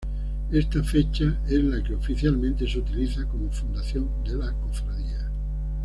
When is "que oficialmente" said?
1.83-2.67